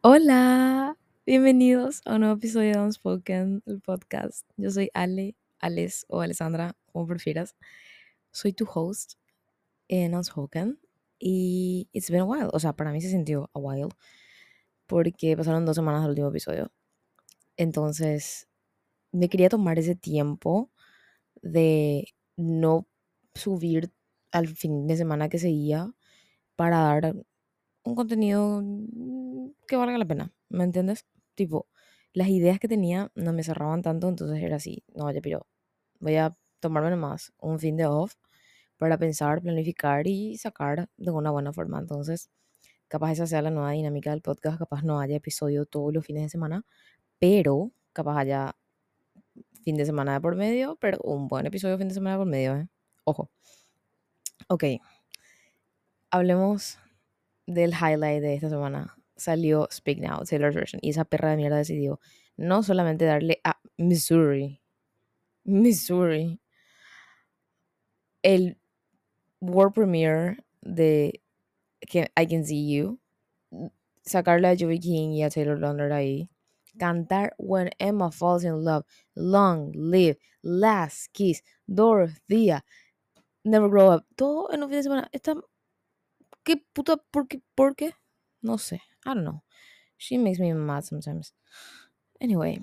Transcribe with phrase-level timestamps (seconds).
[0.00, 0.96] Hola,
[1.26, 4.48] bienvenidos a un nuevo episodio de Unspoken, el podcast.
[4.56, 7.56] Yo soy Ale, Ales o Alessandra, como prefieras.
[8.30, 9.14] Soy tu host
[9.88, 10.78] en Unspoken
[11.18, 12.48] y it's been a while.
[12.52, 13.88] O sea, para mí se sintió a while
[14.86, 16.70] porque pasaron dos semanas del último episodio.
[17.56, 18.48] Entonces,
[19.10, 20.70] me quería tomar ese tiempo
[21.42, 22.06] de
[22.36, 22.86] no
[23.34, 23.92] subir
[24.30, 25.92] al fin de semana que seguía
[26.56, 27.16] para dar
[27.82, 28.62] un contenido
[29.66, 31.06] que valga la pena, ¿me entiendes?
[31.34, 31.66] Tipo,
[32.12, 35.46] las ideas que tenía no me cerraban tanto, entonces era así, no, vaya, pero
[36.00, 38.14] voy a tomarme nomás un fin de off
[38.78, 41.78] para pensar, planificar y sacar de una buena forma.
[41.78, 42.30] Entonces,
[42.88, 46.24] capaz esa sea la nueva dinámica del podcast, capaz no haya episodio todos los fines
[46.24, 46.64] de semana,
[47.18, 48.56] pero capaz haya
[49.62, 52.56] fin de semana de por medio, pero un buen episodio fin de semana por medio,
[52.56, 52.68] ¿eh?
[53.04, 53.30] Ojo.
[54.48, 54.64] Ok.
[56.10, 56.78] Hablemos
[57.46, 58.97] del highlight de esta semana.
[59.18, 60.80] Salió Speak Now, Taylor's version.
[60.82, 62.00] Y esa perra de mierda decidió
[62.36, 64.62] no solamente darle a Missouri,
[65.44, 66.40] Missouri,
[68.22, 68.56] el
[69.40, 71.20] world premiere de
[71.82, 73.00] I Can See You,
[74.02, 76.30] sacarle a Joey King y a Taylor Lautner ahí,
[76.78, 82.64] cantar When Emma Falls in Love, Long Live, Last Kiss, Dorothea,
[83.44, 85.08] Never Grow Up, todo en un fin de semana.
[85.12, 85.34] Esta
[86.44, 86.96] ¿Qué puta?
[86.96, 87.42] ¿Por qué?
[87.54, 87.92] ¿Por qué?
[88.40, 88.80] No sé.
[89.04, 89.42] I don't know.
[89.96, 91.34] She makes me mad sometimes.
[92.20, 92.60] Anyway.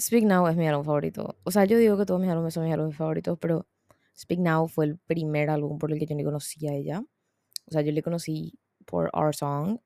[0.00, 1.36] Speak Now es mi álbum favorito.
[1.44, 3.66] O sea, yo digo que todos mis álbumes son mis álbumes favoritos, pero
[4.18, 7.04] Speak Now fue el primer álbum por el que yo ni conocía a ella.
[7.66, 9.78] O sea, yo le conocí por Our Song,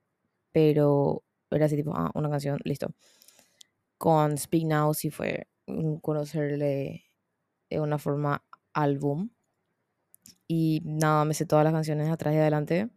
[0.53, 2.95] pero era así tipo, ah, una canción, listo.
[3.99, 5.49] Con Speak Now sí fue
[6.03, 7.05] conocerle
[7.71, 9.31] de una forma álbum.
[10.49, 12.89] Y nada, me sé todas las canciones atrás y adelante.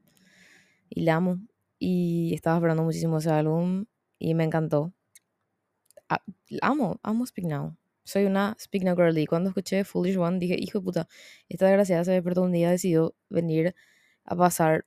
[0.90, 1.40] Y la amo.
[1.80, 3.86] Y estaba esperando muchísimo ese álbum
[4.20, 4.94] y me encantó.
[6.10, 6.22] Ah,
[6.62, 7.78] amo, amo Speak Now.
[8.04, 9.26] Soy una Speak Now girly.
[9.26, 11.08] Cuando escuché Foolish One dije, hijo de puta,
[11.48, 13.76] esta desgraciada se despertó un día, decidió venir
[14.26, 14.86] a pasar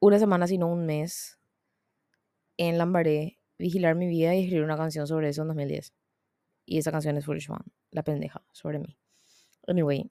[0.00, 1.38] una semana, si no un mes,
[2.56, 5.94] en Lambaré, vigilar mi vida y escribir una canción sobre eso en 2010.
[6.66, 8.98] Y esa canción es Foolish One, la pendeja, sobre mí.
[9.66, 10.10] Anyway,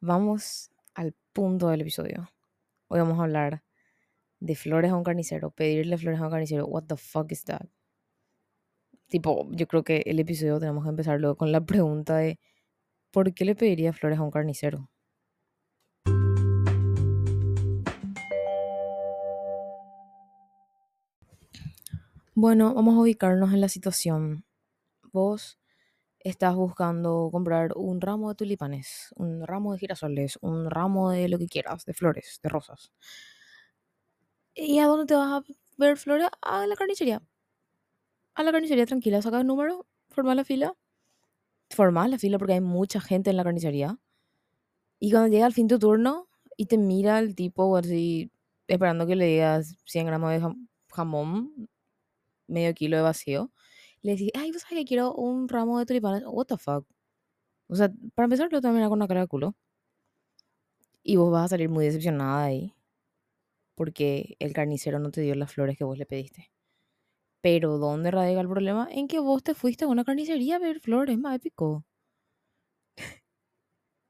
[0.00, 2.30] vamos al punto del episodio.
[2.88, 3.62] Hoy vamos a hablar
[4.40, 6.66] de flores a un carnicero, pedirle flores a un carnicero.
[6.66, 7.66] What the fuck is that?
[9.08, 12.38] Tipo, yo creo que el episodio tenemos que empezarlo con la pregunta de
[13.12, 14.90] ¿por qué le pediría flores a un carnicero?
[22.34, 24.44] Bueno, vamos a ubicarnos en la situación.
[25.12, 25.58] Vos
[26.20, 31.38] estás buscando comprar un ramo de tulipanes, un ramo de girasoles, un ramo de lo
[31.38, 32.92] que quieras, de flores, de rosas.
[34.54, 35.44] ¿Y a dónde te vas a
[35.78, 36.28] ver flores?
[36.42, 37.22] A la carnicería.
[38.34, 40.74] A la carnicería tranquila, sacas número, formas la fila.
[41.70, 43.98] Formas la fila porque hay mucha gente en la carnicería.
[45.02, 48.30] Y cuando llega el fin tu turno y te mira el tipo así,
[48.68, 50.40] esperando que le digas 100 gramos de
[50.90, 51.68] jamón,
[52.48, 53.52] medio kilo de vacío,
[54.02, 56.24] le decís, ay, vos sabes que quiero un ramo de tulipanes.
[56.26, 56.86] What the fuck?
[57.68, 59.54] O sea, para empezar, lo también con una cara de culo.
[61.02, 62.72] Y vos vas a salir muy decepcionada ahí.
[63.80, 66.52] Porque el carnicero no te dio las flores que vos le pediste.
[67.40, 68.86] Pero ¿dónde radica el problema?
[68.90, 71.86] En que vos te fuiste a una carnicería a ver flores, más épico.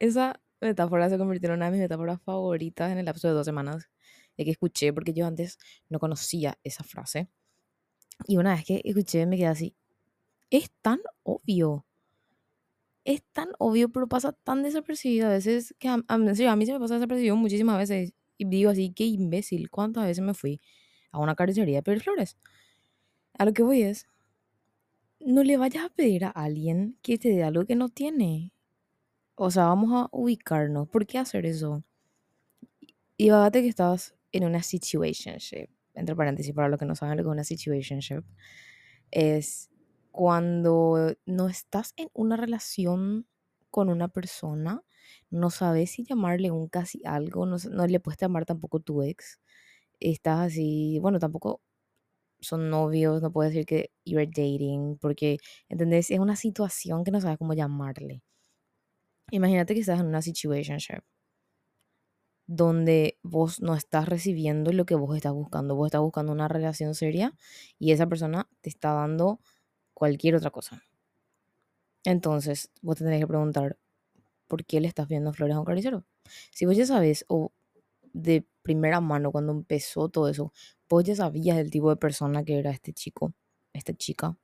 [0.01, 3.45] Esa metáfora se convirtió en una de mis metáforas favoritas en el lapso de dos
[3.47, 3.89] semanas
[4.37, 5.57] de que escuché, porque yo antes
[5.89, 7.29] no conocía esa frase.
[8.27, 9.77] Y una vez que escuché me quedé así,
[10.51, 11.87] es tan obvio.
[13.05, 16.81] Es tan obvio, pero pasa tan desapercibido a veces que a, a, mí se me
[16.81, 18.15] pasa desapercibido muchísimas veces.
[18.41, 20.63] Y digo así, qué imbécil, ¿cuántas veces me fui
[21.13, 22.39] a una carnicería a pedir flores?
[23.35, 24.07] A lo que voy es,
[25.21, 28.55] no le vayas a pedir a alguien que te dé algo que no tiene.
[29.35, 30.89] O sea, vamos a ubicarnos.
[30.89, 31.85] ¿Por qué hacer eso?
[33.19, 35.69] Y bájate que estás en una situationship.
[35.93, 38.25] Entre paréntesis, para los que no saben lo que es una situationship,
[39.11, 39.69] es
[40.13, 43.27] cuando no estás en una relación
[43.71, 44.83] con una persona,
[45.31, 49.41] no sabes si llamarle un casi algo, no, no le puedes llamar tampoco tu ex.
[50.01, 51.63] Estás así, bueno, tampoco
[52.41, 56.11] son novios, no puedes decir que you're dating, porque, ¿entendés?
[56.11, 58.23] Es una situación que no sabes cómo llamarle.
[59.37, 61.03] Imagínate que estás en una situationship
[62.47, 65.75] donde vos no estás recibiendo lo que vos estás buscando.
[65.77, 67.35] Vos estás buscando una relación seria
[67.79, 69.41] y esa persona te está dando
[69.95, 70.83] cualquier otra cosa.
[72.05, 73.79] Entonces, vos te tenés que preguntar,
[74.51, 76.05] ¿por qué le estás viendo flores a un carnicero?
[76.53, 77.53] Si vos ya sabes, o
[78.13, 80.53] de primera mano, cuando empezó todo eso,
[80.89, 83.33] vos ya sabías el tipo de persona que era este chico,
[83.73, 84.37] esta chica,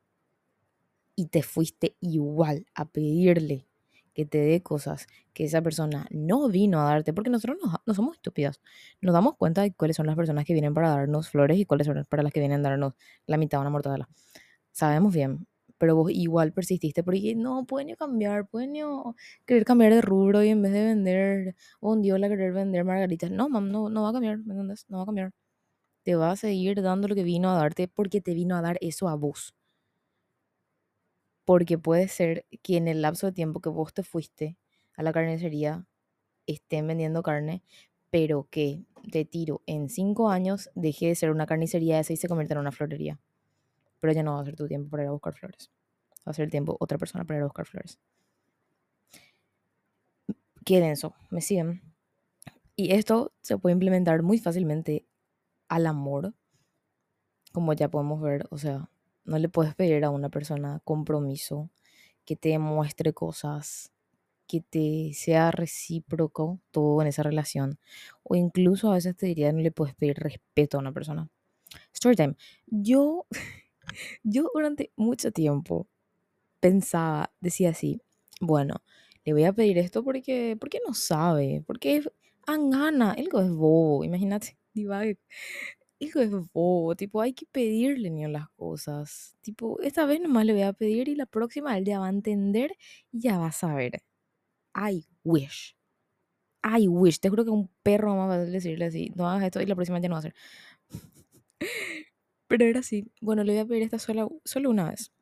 [1.16, 3.66] y te fuiste igual a pedirle
[4.14, 8.16] que te dé cosas que esa persona no vino a darte, porque nosotros no, somos
[8.16, 8.60] estúpidos.
[9.02, 11.86] Nos damos cuenta de cuáles son las personas que vienen para darnos flores y cuáles
[11.86, 12.94] son para las que vienen a darnos
[13.26, 14.08] la mitad de una mortadela.
[14.72, 15.46] Sabemos bien,
[15.78, 18.74] pero vos igual persististe porque no, pueden cambiar, pueden
[19.46, 23.30] querer cambiar de rubro y en vez de vender bondiola querer vender margaritas.
[23.30, 24.86] No, mam, no, no va a cambiar, ¿me entiendes?
[24.88, 25.32] No va a cambiar.
[26.04, 28.78] Te va a seguir dando lo que vino a darte porque te vino a dar
[28.80, 29.54] eso a vos.
[31.44, 34.56] Porque puede ser que en el lapso de tiempo que vos te fuiste
[34.96, 35.86] a la carnicería
[36.46, 37.62] estén vendiendo carne,
[38.10, 42.28] pero que te tiro en cinco años deje de ser una carnicería esa y se
[42.28, 43.20] convierta en una florería.
[44.00, 45.70] Pero ya no va a ser tu tiempo para ir a buscar flores.
[46.26, 47.98] Va a ser el tiempo otra persona para ir a buscar flores.
[50.64, 51.82] Qué denso, me siguen.
[52.74, 55.06] Y esto se puede implementar muy fácilmente
[55.68, 56.34] al amor,
[57.52, 58.90] como ya podemos ver, o sea,
[59.24, 61.70] no le puedes pedir a una persona compromiso,
[62.24, 63.92] que te muestre cosas,
[64.46, 67.78] que te sea recíproco todo en esa relación.
[68.22, 71.28] O incluso a veces te diría, no le puedes pedir respeto a una persona.
[71.94, 72.36] Storytime.
[72.66, 73.26] Yo,
[74.22, 75.88] yo durante mucho tiempo
[76.60, 78.00] pensaba, decía así,
[78.40, 78.76] bueno,
[79.24, 82.10] le voy a pedir esto porque, porque no sabe, porque es
[82.46, 85.18] angana, él es bobo, imagínate, divague
[85.98, 89.36] hijo es bobo, tipo, hay que pedirle ni las cosas.
[89.40, 92.10] Tipo, esta vez nomás le voy a pedir y la próxima él ya va a
[92.10, 92.72] entender
[93.12, 94.02] y ya va a saber.
[94.74, 95.76] I wish.
[96.62, 97.20] I wish.
[97.20, 99.74] Te juro que un perro más va a decirle así, no hagas esto y la
[99.76, 100.34] próxima ya no va a hacer.
[102.48, 103.10] Pero era así.
[103.20, 105.12] Bueno, le voy a pedir esta sola, solo una vez.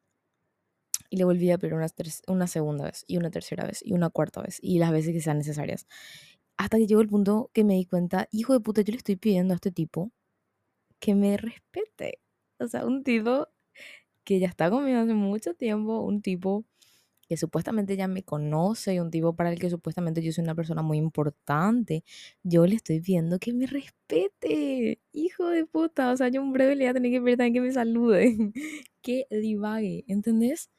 [1.11, 1.87] Y le volví a pedir una,
[2.29, 5.21] una segunda vez, y una tercera vez, y una cuarta vez, y las veces que
[5.21, 5.87] sean necesarias.
[6.57, 9.17] Hasta que llegó el punto que me di cuenta, hijo de puta, yo le estoy
[9.17, 10.11] pidiendo a este tipo
[11.01, 12.21] que me respete.
[12.59, 13.49] O sea, un tipo
[14.25, 16.65] que ya está conmigo hace mucho tiempo, un tipo
[17.29, 20.83] que supuestamente ya me conoce, un tipo para el que supuestamente yo soy una persona
[20.83, 22.05] muy importante,
[22.43, 26.77] yo le estoy pidiendo que me respete, hijo de puta, o sea, yo un breve
[26.77, 28.37] le voy a tener que pedir también que me salude,
[29.03, 30.71] que divague, ¿entendés?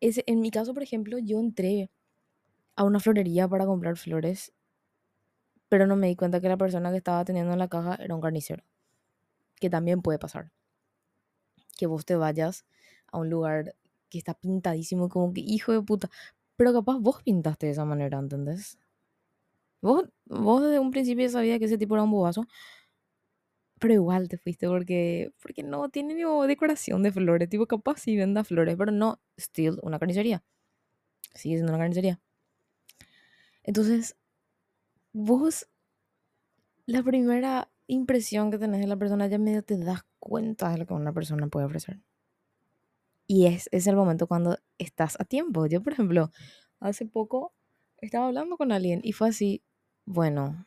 [0.00, 1.90] Ese, en mi caso, por ejemplo, yo entré
[2.76, 4.52] a una florería para comprar flores,
[5.68, 8.14] pero no me di cuenta que la persona que estaba teniendo en la caja era
[8.14, 8.64] un carnicero
[9.64, 10.50] que también puede pasar.
[11.78, 12.64] Que vos te vayas
[13.06, 13.74] a un lugar
[14.14, 16.10] que está pintadísimo como que hijo de puta.
[16.56, 18.78] Pero capaz vos pintaste de esa manera, ¿entendés?
[19.82, 22.46] Vos, vos desde un principio sabías que ese tipo era un bobazo.
[23.80, 27.48] Pero igual te fuiste porque, porque no tiene ni decoración de flores.
[27.48, 30.42] Tipo, capaz sí venda flores, pero no, still, una carnicería.
[31.34, 32.20] Sigue siendo una carnicería.
[33.64, 34.16] Entonces,
[35.12, 35.68] vos,
[36.86, 40.86] la primera impresión que tenés de la persona, ya medio te das cuenta de lo
[40.86, 42.00] que una persona puede ofrecer.
[43.26, 45.66] Y es, es el momento cuando estás a tiempo.
[45.66, 46.30] Yo, por ejemplo,
[46.80, 47.54] hace poco
[47.98, 49.62] estaba hablando con alguien y fue así,
[50.06, 50.66] bueno,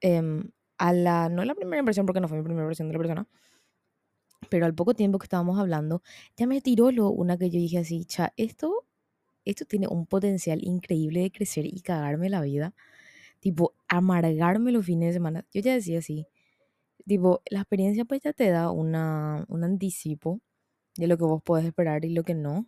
[0.00, 2.98] em, a la, no la primera impresión porque no fue mi primera impresión de la
[2.98, 3.28] persona,
[4.48, 6.02] pero al poco tiempo que estábamos hablando,
[6.36, 8.86] ya me tiró lo, una que yo dije así, cha, esto,
[9.44, 12.74] esto tiene un potencial increíble de crecer y cagarme la vida
[13.40, 15.46] tipo, amargarme los fines de semana.
[15.52, 16.28] Yo ya decía así,
[17.06, 20.40] tipo, la experiencia pues ya te da una, un anticipo
[20.96, 22.66] de lo que vos podés esperar y lo que no,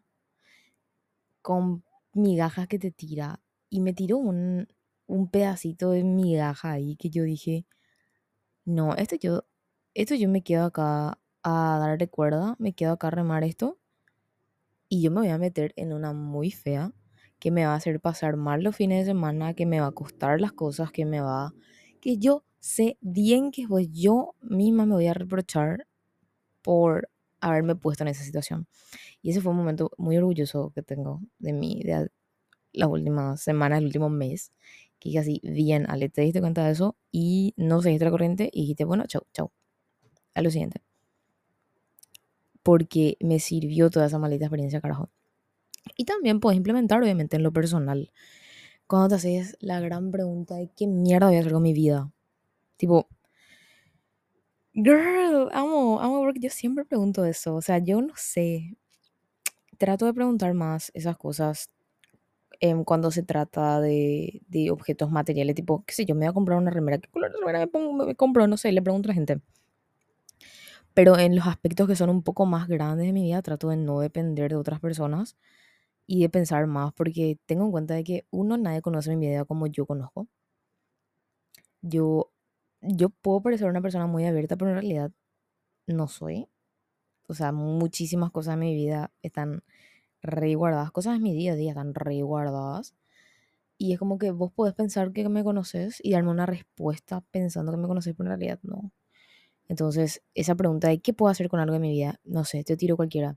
[1.43, 3.41] con migajas que te tira.
[3.71, 4.69] Y me tiró un,
[5.07, 7.67] un pedacito de migaja ahí que yo dije,
[8.65, 9.45] no, esto yo,
[9.95, 13.79] esto yo me quedo acá a dar recuerda, me quedo acá a remar esto
[14.89, 16.93] y yo me voy a meter en una muy fea
[17.39, 19.93] que me va a hacer pasar mal los fines de semana, que me va a
[19.93, 21.53] costar las cosas, que me va,
[22.01, 25.87] que yo sé bien que pues yo misma me voy a reprochar
[26.63, 28.67] por haberme puesto en esa situación.
[29.21, 32.09] Y ese fue un momento muy orgulloso que tengo de mí, de
[32.73, 34.51] las últimas semanas, el último mes,
[34.99, 38.49] que dije así, bien, Ale, te diste cuenta de eso y no seguiste la corriente
[38.51, 39.53] y dijiste, bueno, chau, chau.
[40.33, 40.81] A lo siguiente.
[42.63, 45.11] Porque me sirvió toda esa maldita experiencia, carajo.
[45.99, 48.11] Y también puedes implementar, obviamente, en lo personal.
[48.87, 52.14] Cuando te haces la gran pregunta de qué mierda voy a hacer con mi vida.
[52.85, 53.09] Tipo,
[54.75, 57.55] girl, amo, amo, porque yo siempre pregunto eso.
[57.57, 58.77] O sea, yo no sé.
[59.79, 61.71] Trato de preguntar más esas cosas
[62.61, 65.55] em, cuando se trata de, de, objetos materiales.
[65.55, 66.99] Tipo, qué sé yo, me voy a comprar una remera.
[66.99, 68.47] ¿Qué color de remera me, pongo, me compro?
[68.47, 69.41] No sé, le pregunto a la gente.
[70.95, 73.77] Pero en los aspectos que son un poco más grandes de mi vida, trato de
[73.77, 75.37] no depender de otras personas
[76.07, 79.45] y de pensar más, porque tengo en cuenta de que uno, nadie conoce mi vida
[79.47, 80.29] como yo conozco.
[81.83, 82.34] yo,
[82.87, 85.13] yo puedo parecer una persona muy abierta, pero en realidad
[85.87, 86.49] no soy.
[87.29, 89.65] O sea, muchísimas cosas en mi vida están
[90.23, 90.93] re guardadas.
[90.93, 92.95] Cosas en mi día a día están re guardadas.
[93.79, 97.73] Y es como que vos podés pensar que me conoces y darme una respuesta pensando
[97.73, 98.93] que me conoces, pero en realidad no.
[99.69, 102.77] Entonces, esa pregunta de qué puedo hacer con algo en mi vida, no sé, te
[102.77, 103.37] tiro cualquiera.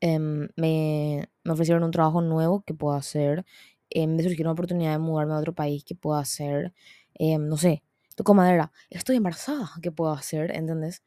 [0.00, 3.44] Em, me, me, ofrecieron un trabajo nuevo que puedo hacer.
[3.90, 6.72] Em, me surgió una oportunidad de mudarme a otro país que puedo hacer.
[7.14, 7.82] Em, no sé,
[8.18, 8.72] toco madera.
[8.90, 10.50] Estoy embarazada, ¿qué puedo hacer?
[10.50, 11.04] ¿Entendés?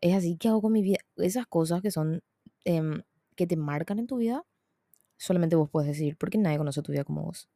[0.00, 0.98] Es así, ¿qué hago con mi vida?
[1.16, 2.22] Esas cosas que son,
[2.62, 4.44] que te marcan en tu vida,
[5.16, 7.48] solamente vos puedes decir, porque nadie conoce tu vida como vos.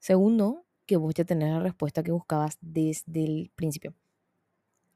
[0.00, 3.94] Segundo, que vos ya tenés la respuesta que buscabas desde el principio.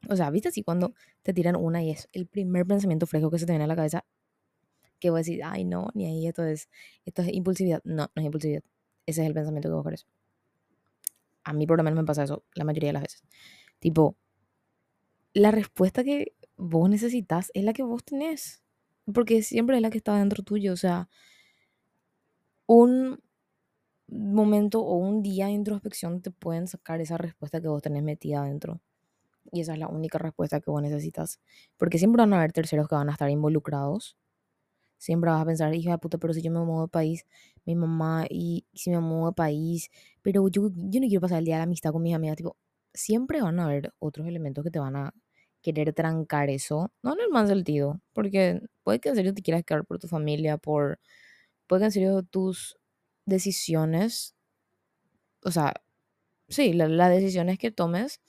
[0.09, 3.39] O sea, ¿viste así cuando te tiran una y es el primer pensamiento fresco que
[3.39, 4.05] se te viene a la cabeza?
[4.99, 6.69] Que vos decís, ay, no, ni ahí, esto es,
[7.05, 7.83] esto es impulsividad.
[7.85, 8.65] No, no es impulsividad.
[9.07, 10.07] Ese es el pensamiento que vos querés.
[11.49, 13.23] A mí por lo menos me pasa eso la mayoría de las veces.
[13.79, 14.17] Tipo,
[15.33, 18.63] la respuesta que vos necesitas es la que vos tenés.
[19.13, 20.75] Porque siempre es la que está dentro tuyo.
[20.75, 21.09] O sea,
[22.67, 23.23] un
[24.09, 28.43] momento o un día de introspección te pueden sacar esa respuesta que vos tenés metida
[28.43, 28.81] adentro.
[29.53, 31.41] Y esa es la única respuesta que vos necesitas.
[31.79, 34.17] Porque siempre van a haber terceros que van a estar involucrados.
[34.99, 37.27] Siempre vas a pensar, hija de puta, pero si yo me muevo de país,
[37.65, 39.91] mi mamá, y si me muevo de país,
[40.23, 42.37] pero yo, yo no quiero pasar el día de la amistad con mis amigas.
[42.37, 42.57] Tipo,
[42.95, 45.15] siempre van a haber otros elementos que te van a
[45.63, 46.91] querer trancar eso.
[47.03, 50.09] No en el mal sentido, porque puede que en serio te quieras quedar por tu
[50.09, 51.01] familia, por.
[51.69, 52.79] Puede que en serio tus
[53.27, 54.35] decisiones.
[55.45, 55.75] O sea,
[56.49, 58.21] sí, las decisiones que tomes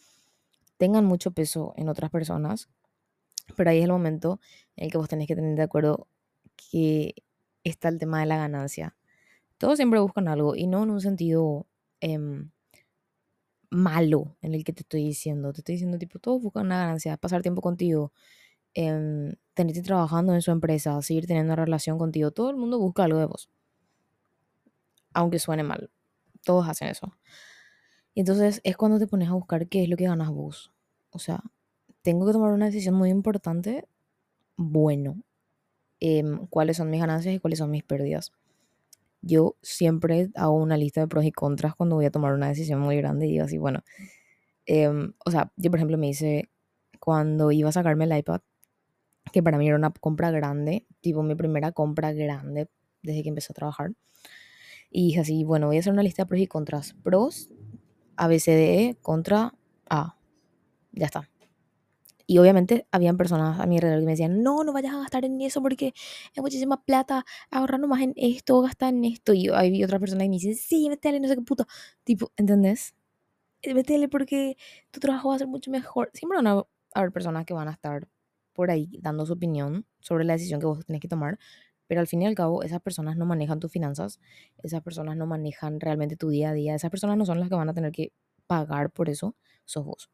[0.77, 2.69] tengan mucho peso en otras personas,
[3.57, 4.39] pero ahí es el momento
[4.75, 6.07] en el que vos tenés que tener de acuerdo
[6.71, 7.15] que
[7.63, 8.95] está el tema de la ganancia.
[9.57, 11.67] Todos siempre buscan algo y no en un sentido
[11.99, 12.51] em,
[13.69, 15.53] malo en el que te estoy diciendo.
[15.53, 18.13] Te estoy diciendo, tipo, todos buscan una ganancia, pasar tiempo contigo,
[18.73, 22.31] eh, tenerte trabajando en su empresa, seguir teniendo una relación contigo.
[22.31, 23.49] Todo el mundo busca algo de vos.
[25.13, 25.89] Aunque suene mal.
[26.43, 27.11] Todos hacen eso.
[28.13, 30.71] Y entonces es cuando te pones a buscar qué es lo que ganas vos.
[31.11, 31.43] O sea,
[32.01, 33.87] tengo que tomar una decisión muy importante.
[34.55, 35.21] Bueno,
[35.99, 38.31] em, cuáles son mis ganancias y cuáles son mis pérdidas.
[39.21, 42.79] Yo siempre hago una lista de pros y contras cuando voy a tomar una decisión
[42.79, 43.83] muy grande y digo así, bueno,
[44.65, 46.49] em, o sea, yo por ejemplo me hice
[46.99, 48.41] cuando iba a sacarme el iPad,
[49.31, 52.69] que para mí era una compra grande, tipo mi primera compra grande
[53.03, 53.91] desde que empecé a trabajar.
[54.91, 56.95] Y dije así, bueno, voy a hacer una lista de pros y contras.
[57.03, 57.49] Pros,
[58.15, 59.53] ABCDE contra
[59.89, 60.17] A.
[60.91, 61.29] Ya está.
[62.29, 65.25] Y obviamente habían personas a mi alrededor que me decían, no, no vayas a gastar
[65.25, 65.93] en eso porque
[66.35, 69.33] es muchísima plata, ahorrar nomás en esto, gastar en esto.
[69.33, 71.65] Y hay otras personas que me dicen, sí, métele, no sé qué puto.
[72.03, 72.93] Tipo, ¿entendés?
[73.65, 74.57] Métele eh, porque
[74.91, 76.11] tu trabajo va a ser mucho mejor.
[76.13, 78.07] Siempre van a haber personas que van a estar
[78.53, 81.39] por ahí dando su opinión sobre la decisión que vos tenés que tomar,
[81.87, 84.19] pero al fin y al cabo esas personas no manejan tus finanzas,
[84.61, 87.55] esas personas no manejan realmente tu día a día, esas personas no son las que
[87.55, 88.13] van a tener que
[88.45, 90.11] pagar por eso, sos vos.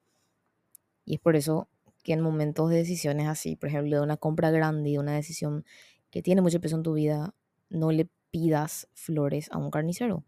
[1.04, 1.68] Y es por eso
[2.06, 5.66] que en momentos de decisiones así, por ejemplo, de una compra grande de una decisión
[6.12, 7.34] que tiene mucho peso en tu vida,
[7.70, 10.24] no le pidas flores a un carnicero.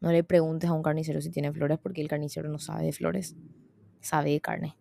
[0.00, 2.92] No le preguntes a un carnicero si tiene flores porque el carnicero no sabe de
[2.92, 3.36] flores,
[4.00, 4.76] sabe de carne.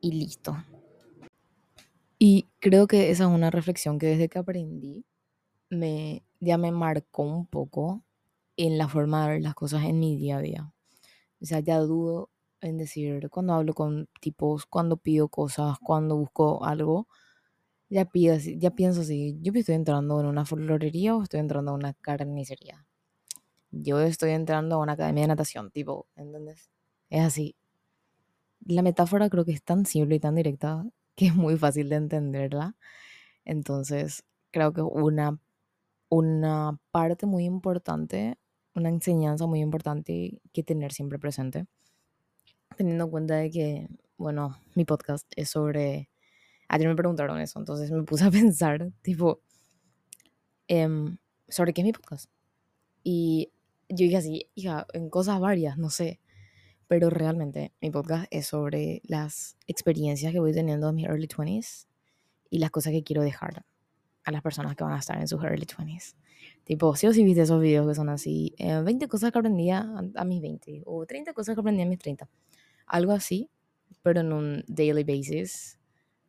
[0.00, 0.56] Y listo.
[2.18, 5.04] Y creo que esa es una reflexión que desde que aprendí
[5.68, 8.02] me, ya me marcó un poco
[8.56, 10.72] en la forma de ver las cosas en mi día a día.
[11.42, 12.30] O sea, ya dudo
[12.64, 17.08] en decir, cuando hablo con tipos, cuando pido cosas, cuando busco algo,
[17.90, 21.74] ya, pido, ya pienso así, yo estoy entrando en una florería o estoy entrando a
[21.74, 22.86] una carnicería.
[23.70, 26.70] Yo estoy entrando a una academia de natación, tipo, ¿entendés?
[27.10, 27.56] Es así.
[28.66, 30.84] La metáfora creo que es tan simple y tan directa
[31.16, 32.76] que es muy fácil de entenderla.
[33.44, 35.38] Entonces, creo que una,
[36.08, 38.38] una parte muy importante,
[38.74, 41.66] una enseñanza muy importante que tener siempre presente
[42.76, 46.10] teniendo en cuenta de que, bueno, mi podcast es sobre...
[46.68, 49.40] Ayer me preguntaron eso, entonces me puse a pensar, tipo,
[50.68, 52.30] em, sobre qué es mi podcast.
[53.02, 53.52] Y
[53.88, 56.20] yo dije así, hija, en cosas varias, no sé.
[56.88, 61.86] Pero realmente mi podcast es sobre las experiencias que voy teniendo en mis early 20s
[62.50, 63.64] y las cosas que quiero dejar
[64.24, 66.14] a las personas que van a estar en sus early 20s.
[66.64, 69.70] Tipo, si o si viste esos videos que son así, 20 eh, cosas que aprendí
[69.70, 69.80] a,
[70.14, 72.28] a, mis 20 o 30 cosas que aprendí a mis 30
[72.86, 73.50] algo así,
[74.02, 75.78] pero en un daily basis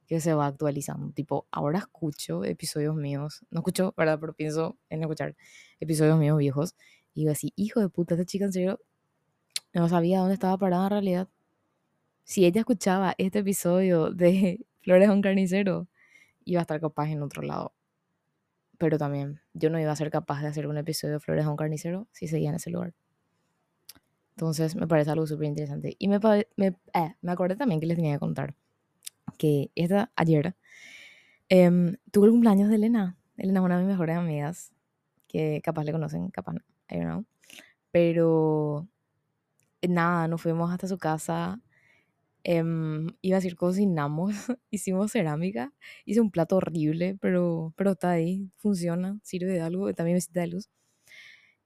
[0.07, 1.12] que se va actualizando.
[1.13, 4.19] Tipo, ahora escucho episodios míos, no escucho, ¿verdad?
[4.19, 5.35] Pero pienso en escuchar
[5.79, 6.75] episodios míos viejos
[7.13, 8.79] y digo así, hijo de puta, esta chica en serio
[9.74, 11.27] no sabía dónde estaba parada en realidad.
[12.24, 15.88] si ella escuchaba este episodio de Flores a un carnicero,
[16.45, 17.74] iba a estar capaz en otro lado.
[18.77, 21.50] Pero también yo no iba a ser capaz de hacer un episodio de Flores a
[21.50, 22.93] un carnicero si seguía en ese lugar.
[24.36, 25.96] Entonces me parece algo súper interesante.
[26.00, 26.20] Y me,
[26.58, 28.56] me, eh, me acordé también que les tenía que contar
[29.38, 30.56] que esta ayer
[31.50, 31.70] eh,
[32.12, 33.18] tuve el cumpleaños de Elena.
[33.38, 34.74] Elena es una de mis mejores amigas,
[35.27, 37.25] que capaz le conocen, capaz no, I don't know.
[37.92, 38.88] Pero
[39.88, 41.62] nada, nos fuimos hasta su casa.
[42.44, 42.63] Eh,
[43.22, 44.34] iba a decir cocinamos,
[44.72, 45.74] hicimos cerámica,
[46.06, 50.48] hice un plato horrible, pero, pero está ahí, funciona, sirve de algo, también mesita de
[50.48, 50.70] luz.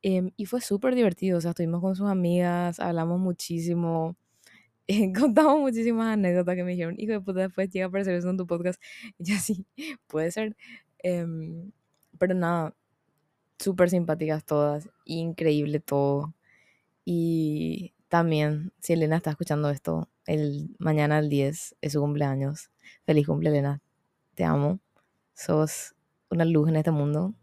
[0.03, 4.15] Eh, y fue súper divertido, o sea, estuvimos con sus amigas, hablamos muchísimo,
[4.88, 8.29] eh, contamos muchísimas anécdotas que me dijeron, hijo de puta, después llega a aparecer eso
[8.29, 8.82] en tu podcast.
[9.20, 9.65] Y yo sí,
[10.08, 10.58] puede ser.
[11.03, 11.25] Eh,
[12.20, 12.75] pero nada,
[13.60, 16.36] súper simpáticas todas, increíble todo.
[17.06, 22.72] Y también, si Elena está escuchando esto, el mañana el 10 es su cumpleaños.
[23.06, 23.82] Feliz cumple, Elena.
[24.36, 24.79] Te amo.
[25.36, 25.96] Sos
[26.29, 27.34] una luz en este mundo.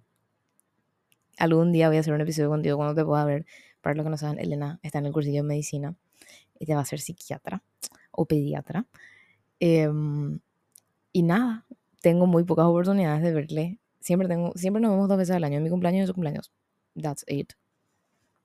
[1.38, 3.47] Algún día voy a hacer un episodio contigo cuando te pueda ver.
[3.81, 5.95] Para los que no saben, Elena está en el cursillo de medicina.
[6.59, 7.62] Ella va a ser psiquiatra
[8.11, 8.87] o pediatra.
[9.61, 9.88] Eh,
[11.12, 11.64] y nada,
[12.02, 13.78] tengo muy pocas oportunidades de verle.
[14.00, 16.14] Siempre, tengo, siempre nos vemos dos veces al año, en mi cumpleaños y en su
[16.14, 16.52] cumpleaños.
[17.00, 17.55] That's it.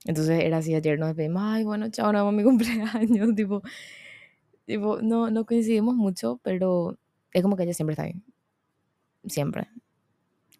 [0.06, 3.62] Entonces era así, ayer nos despedimos, ay, bueno, chao, nos vemos mi cumpleaños, tipo,
[4.66, 6.98] tipo, no, no coincidimos mucho, pero
[7.34, 8.16] es como que ella siempre está ahí.
[9.26, 9.68] Siempre.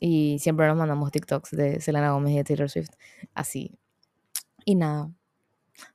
[0.04, 2.90] Y siempre nos mandamos TikToks de Selena Gómez y de Taylor Swift,
[3.36, 3.78] así.
[4.66, 5.12] Y nada,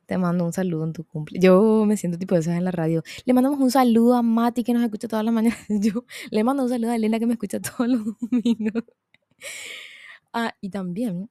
[0.06, 1.40] te mando un saludo en tu cumple.
[1.40, 3.02] Yo me siento tipo de esas en la radio.
[3.25, 5.58] Le mandamos un saludo a Mati que nos escucha todas las mañanas.
[5.68, 8.84] Yo le mando un saludo a Elena que me escucha todos los domingos.
[10.32, 11.28] Ah, y también,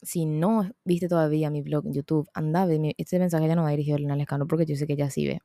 [0.00, 3.70] si no viste todavía mi blog en YouTube, anda, ve, este mensaje ya no va
[3.70, 5.40] dirigido a Elena Lescano porque yo sé que ella sí ve.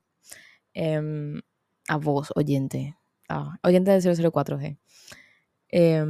[0.75, 1.41] Eh,
[1.87, 2.95] a vos, oyente.
[3.29, 4.77] Ah, oyente de 004G.
[5.69, 6.05] Eh,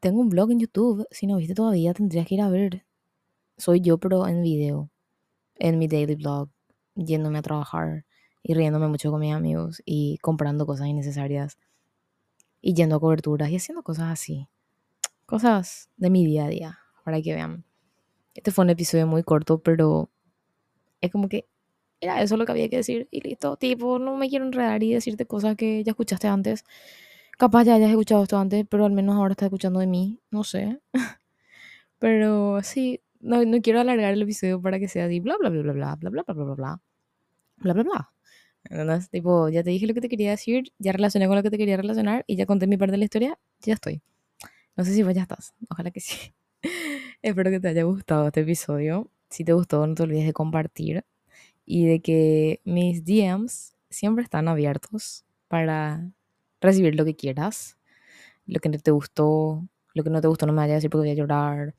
[0.00, 1.06] tengo un blog en YouTube.
[1.10, 2.84] Si no viste todavía, tendrías que ir a ver.
[3.56, 4.90] Soy yo, pero en video
[5.58, 6.48] en mi daily blog,
[6.94, 8.04] yéndome a trabajar
[8.42, 11.58] y riéndome mucho con mis amigos y comprando cosas innecesarias
[12.60, 14.48] y yendo a coberturas y haciendo cosas así.
[15.26, 17.64] Cosas de mi día a día, para que vean.
[18.34, 20.10] Este fue un episodio muy corto, pero
[21.00, 21.46] es como que
[22.00, 23.56] era eso lo que había que decir y listo.
[23.56, 26.64] Tipo, no me quiero enredar y decirte cosas que ya escuchaste antes.
[27.38, 30.42] Capaz ya hayas escuchado esto antes, pero al menos ahora estás escuchando de mí, no
[30.42, 30.80] sé.
[32.00, 35.62] pero sí, no, no quiero alargar el episodio para que sea así, bla, bla, bla,
[35.62, 36.80] bla, bla, bla, bla, bla, bla, bla,
[37.58, 38.12] bla, bla, bla.
[38.64, 41.50] Entonces, tipo, ya te dije lo que te quería decir, ya relacioné con lo que
[41.50, 44.02] te quería relacionar y ya conté mi parte de la historia, ya estoy.
[44.76, 46.34] No sé si vos ya estás, ojalá que sí.
[47.22, 49.10] Espero que te haya gustado este episodio.
[49.30, 51.04] Si te gustó, no te olvides de compartir
[51.64, 56.10] y de que mis DMs siempre están abiertos para
[56.60, 57.76] recibir lo que quieras,
[58.46, 60.90] lo que no te gustó, lo que no te gustó no me vaya a decir
[60.90, 61.74] porque voy a llorar,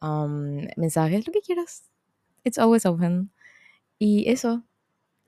[0.00, 1.90] um, mensajes, lo que quieras.
[2.44, 3.30] It's always open.
[3.98, 4.64] Y eso,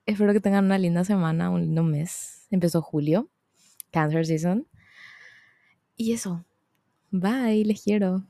[0.05, 2.47] espero que tengan una linda semana, un lindo mes.
[2.51, 3.29] Empezó julio,
[3.91, 4.67] Cancer Season.
[5.95, 6.45] Y eso,
[7.11, 8.23] bye, les quiero.